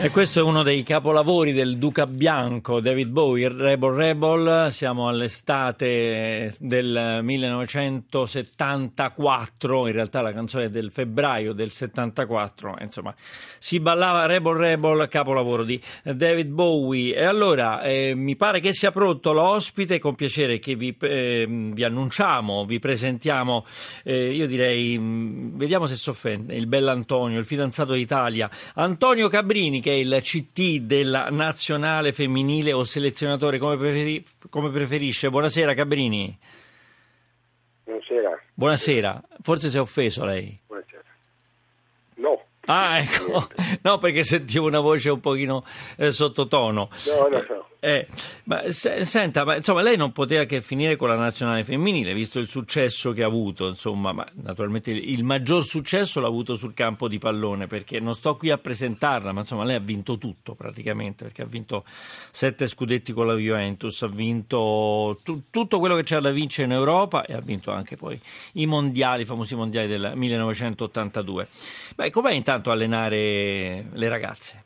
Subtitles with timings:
[0.00, 4.68] E questo è uno dei capolavori del Duca Bianco, David Bowie, Rebel Rebel.
[4.70, 13.12] Siamo all'estate del 1974, in realtà la canzone è del febbraio del 74, insomma,
[13.58, 17.16] si ballava Rebel Rebel, capolavoro di David Bowie.
[17.16, 21.82] E allora eh, mi pare che sia pronto l'ospite, con piacere che vi, eh, vi
[21.82, 23.66] annunciamo, vi presentiamo,
[24.04, 29.86] eh, io direi, mh, vediamo se si offende, il bell'Antonio, il fidanzato d'Italia, Antonio Cabrini,
[29.88, 35.30] che è il CT della nazionale femminile o selezionatore, come, preferi- come preferisce.
[35.30, 36.36] Buonasera Cabrini.
[37.84, 38.42] Buonasera.
[38.52, 39.22] Buonasera.
[39.40, 40.58] Forse si è offeso lei.
[40.66, 41.02] Buonasera.
[42.16, 42.44] No.
[42.66, 43.48] Ah, ecco.
[43.80, 45.64] No, perché sentivo una voce un pochino
[45.96, 46.90] eh, sottotono.
[47.06, 47.57] No, no, no.
[47.80, 48.08] Eh,
[48.44, 52.40] ma se- senta, ma insomma, lei non poteva che finire con la nazionale femminile, visto
[52.40, 56.74] il successo che ha avuto, insomma, ma naturalmente il, il maggior successo l'ha avuto sul
[56.74, 60.54] campo di pallone, perché non sto qui a presentarla, ma insomma, lei ha vinto tutto
[60.56, 61.84] praticamente, perché ha vinto
[62.32, 66.72] sette scudetti con la Juventus, ha vinto tu- tutto quello che c'era da vincere in
[66.72, 68.20] Europa e ha vinto anche poi
[68.54, 71.46] i mondiali, i famosi mondiali del 1982.
[71.94, 74.64] Beh, com'è intanto allenare le ragazze?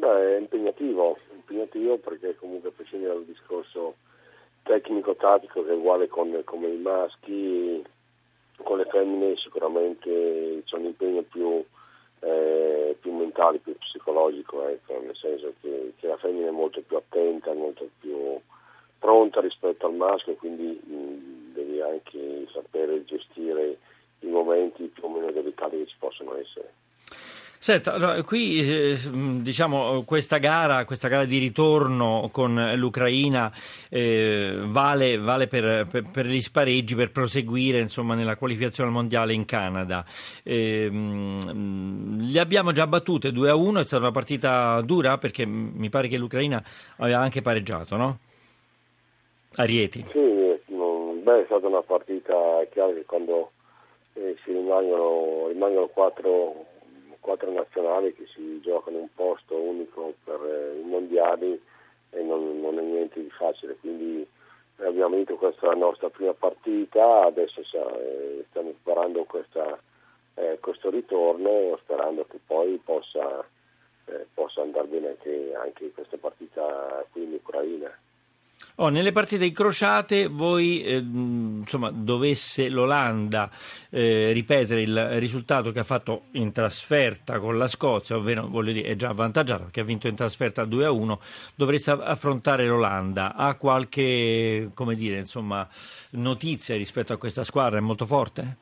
[0.00, 3.96] Beh, è impegnativo, impegnativo perché comunque a prescindere dal discorso
[4.62, 7.84] tecnico-tattico che è uguale con, come i maschi,
[8.56, 11.62] con le femmine sicuramente c'è un impegno più,
[12.20, 16.96] eh, più mentale, più psicologico, ecco, nel senso che, che la femmina è molto più
[16.96, 18.40] attenta, molto più
[18.98, 23.76] pronta rispetto al maschio, quindi mh, devi anche sapere gestire
[24.20, 26.72] i momenti più o meno delicati che ci possono essere.
[27.62, 28.96] Senta, qui eh,
[29.42, 33.52] diciamo questa gara, questa gara di ritorno con l'Ucraina
[33.90, 39.34] eh, vale, vale per, per- per gli spareggi, per proseguire insomma, nella qualificazione al mondiale
[39.34, 40.06] in Canada.
[40.42, 45.44] Eh, mm, le abbiamo già battute 2 a 1, è stata una partita dura perché
[45.44, 46.64] mm, mi pare che l'Ucraina
[46.96, 48.18] aveva anche pareggiato, no?
[49.56, 50.06] A Rieti.
[50.12, 50.18] Sì,
[51.30, 53.50] beh, è stata una partita, è chiaro che quando
[54.14, 56.64] eh, si rimangono, rimangono quattro,
[57.20, 61.60] quattro nazionali che si giocano un posto unico per eh, i mondiali
[62.10, 64.26] e non, non è niente di facile, quindi
[64.78, 69.78] abbiamo vinto questa nostra prima partita, adesso eh, stiamo preparando questa,
[70.34, 73.46] eh, questo ritorno sperando che poi possa,
[74.06, 77.96] eh, possa andare bene anche, anche questa partita qui in Ucraina.
[78.76, 83.50] Oh, nelle partite incrociate voi, eh, insomma, dovesse l'Olanda
[83.90, 88.96] eh, ripetere il risultato che ha fatto in trasferta con la Scozia, ovvero dire, è
[88.96, 91.18] già avvantaggiata perché ha vinto in trasferta 2 a 1,
[91.54, 93.34] dovreste affrontare l'Olanda.
[93.34, 95.68] Ha qualche, dire, insomma,
[96.12, 97.78] notizia rispetto a questa squadra?
[97.78, 98.56] È molto forte?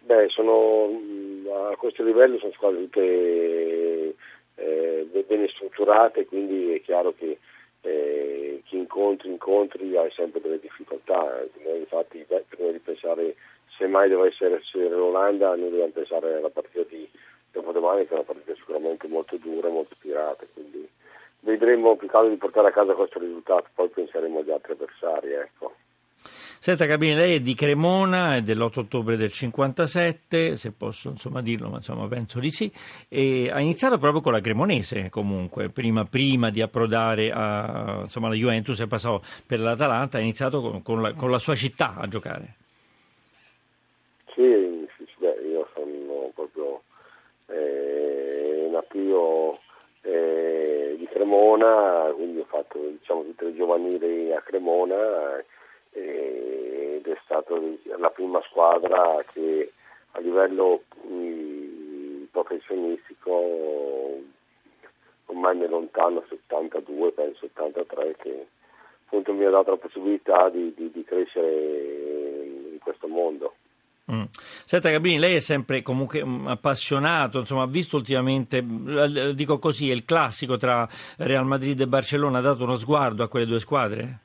[0.00, 4.14] Beh, sono mh, a questo livello sono squadre tutte
[4.54, 7.38] eh, bene strutturate, quindi è chiaro che
[7.82, 11.44] eh, chi incontri incontri hai sempre delle difficoltà.
[11.64, 13.36] Noi infatti prima di pensare
[13.76, 17.08] se mai dovesse essere l'Olanda noi dobbiamo pensare alla partita di
[17.50, 20.88] dopodomani che è una partita sicuramente molto dura molto tirata, quindi
[21.40, 25.32] vedremo più altro di portare a casa questo risultato, poi penseremo agli altri avversari.
[25.32, 25.74] Ecco.
[26.64, 31.68] Senta Cabrini, lei è di Cremona, è dell'8 ottobre del 57, se posso insomma dirlo,
[31.68, 32.70] ma insomma penso di sì,
[33.08, 38.36] e ha iniziato proprio con la Cremonese comunque, prima, prima di approdare a, insomma, alla
[38.36, 42.06] Juventus e passò per l'Atalanta, ha iniziato con, con, la, con la sua città a
[42.06, 42.54] giocare.
[44.32, 44.86] Sì,
[45.18, 46.82] beh, io sono proprio
[47.48, 49.58] eh, nativo
[50.02, 55.42] eh, di Cremona, quindi ho fatto diciamo, tutte le giovanili a Cremona
[55.92, 57.54] ed è stata
[57.98, 59.72] la prima squadra che
[60.12, 64.20] a livello mh, professionistico
[65.26, 68.46] ormai mi lontano 72, penso 73, che
[69.06, 73.54] appunto mi ha dato la possibilità di, di, di crescere in questo mondo.
[74.10, 74.24] Mm.
[74.32, 79.86] Senta Gabrini, lei è sempre comunque mm, appassionato, insomma, ha visto ultimamente, mm, dico così,
[79.86, 80.86] il classico tra
[81.18, 84.18] Real Madrid e Barcellona, ha dato uno sguardo a quelle due squadre?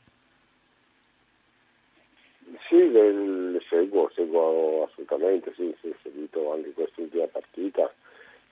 [2.68, 3.12] Sì, le,
[3.52, 3.62] le
[4.38, 7.92] seguo, assolutamente, sì, sì, ho seguito anche quest'ultima partita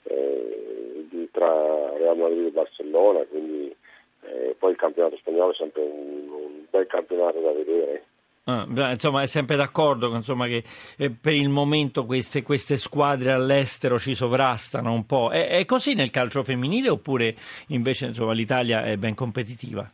[0.04, 3.76] eh, tra Real Madrid e Barcellona, quindi
[4.22, 8.04] eh, poi il campionato spagnolo è sempre un, un bel campionato da vedere.
[8.48, 10.64] Ah, insomma, è sempre d'accordo insomma, che
[10.98, 15.32] eh, per il momento queste, queste, squadre all'estero ci sovrastano un po'.
[15.32, 17.34] È, è così nel calcio femminile oppure
[17.70, 19.90] invece insomma, l'Italia è ben competitiva?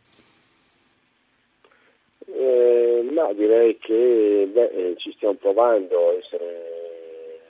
[3.32, 7.40] Eh, direi che beh, eh, ci stiamo provando a essere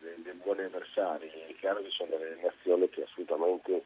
[0.00, 1.30] dei, buoni avversari.
[1.48, 3.82] È chiaro che sono delle nazioni che assolutamente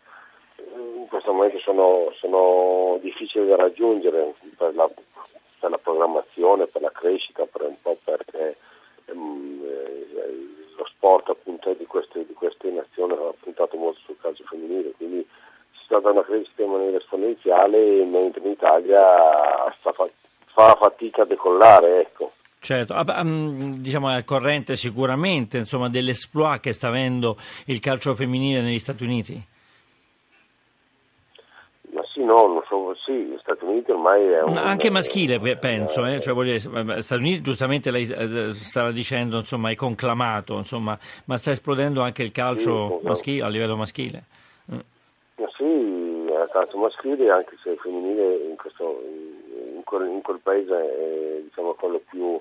[0.57, 4.89] in questo momento sono, sono difficili da raggiungere per la
[5.59, 8.57] per la programmazione, per la crescita, per un po' perché
[9.07, 14.43] ehm, eh, lo sport appunto di queste, di queste nazioni ha puntato molto sul calcio
[14.45, 15.23] femminile, quindi
[15.73, 19.93] c'è stata una crescita in maniera esponenziale mentre in Italia fa,
[20.53, 22.01] fa fatica a decollare.
[22.01, 22.33] Ecco.
[22.63, 28.15] Certo, ah, mm, diciamo è al corrente sicuramente insomma, dell'esploit che sta avendo il calcio
[28.15, 29.49] femminile negli Stati Uniti.
[32.13, 34.55] Sì, no, non so, sì, gli Stati Uniti ormai è un...
[34.57, 39.71] Anche maschile, penso, eh, cioè, voglio dire, Stati Uniti giustamente lei eh, stava dicendo, insomma,
[39.71, 44.25] è conclamato, insomma, ma sta esplodendo anche il calcio sì, maschile, a livello maschile.
[44.71, 44.79] Mm.
[45.57, 45.70] Sì,
[46.51, 51.75] il calcio maschile, anche se femminile in, questo, in, quel, in quel, paese è diciamo,
[51.75, 52.41] quello più,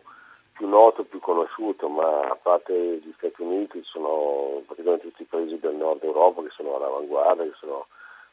[0.54, 5.60] più noto, più conosciuto, ma a parte gli Stati Uniti sono praticamente tutti i paesi
[5.60, 7.86] del nord Europa che sono all'avanguardia, che sono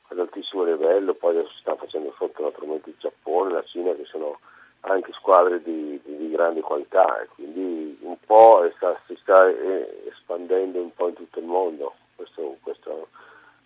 [0.09, 4.05] ad altissimo livello, poi adesso si sta facendo sotto naturalmente il Giappone, la Cina che
[4.05, 4.39] sono
[4.81, 10.05] anche squadre di, di, di grande qualità e quindi un po' sta, si sta eh,
[10.09, 13.09] espandendo un po' in tutto il mondo questo, questo,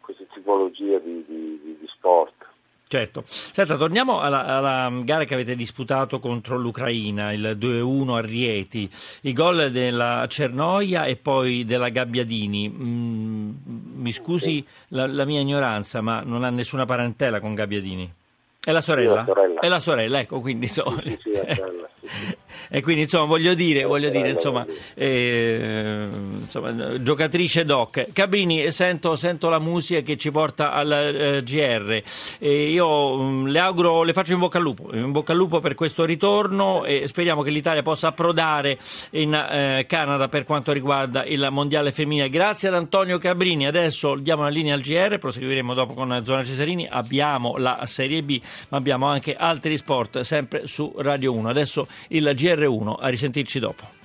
[0.01, 1.51] questa tipologia di, di
[2.01, 2.49] sport.
[2.91, 3.23] Certo.
[3.25, 8.91] Senta, torniamo alla, alla, gara che avete disputato contro l'Ucraina, il 2-1 a Rieti,
[9.23, 12.69] i gol della Cernoia e poi della Gabbiadini.
[12.69, 13.51] Mm,
[13.95, 18.13] mi scusi la, la, mia ignoranza, ma non ha nessuna parentela con Gabbiadini?
[18.63, 19.25] È la sorella?
[19.25, 19.61] sorella.
[19.61, 21.01] È la sorella, ecco, quindi insomma...
[21.03, 22.37] Sì, sì, sorella, sì,
[22.73, 24.65] e quindi insomma voglio dire, voglio dire insomma,
[24.95, 28.13] eh, insomma, giocatrice doc.
[28.13, 32.03] Cabrini, sento, sento, la musica che ci porta al eh, GR.
[32.39, 35.39] E io mh, mm, le auguro, le faccio in bocca al lupo, in bocca al
[35.39, 38.79] lupo per questo ritorno e speriamo che l'Italia possa approdare
[39.11, 42.29] in eh, Canada per quanto riguarda il mondiale femminile.
[42.29, 43.67] Grazie ad Antonio Cabrini.
[43.67, 46.87] Adesso diamo la linea al GR, proseguiremo dopo con Zona Cesarini.
[46.89, 51.49] Abbiamo la Serie B, ma abbiamo anche altri sport sempre su Radio 1.
[51.49, 54.00] Adesso il GR1, a risentirci dopo.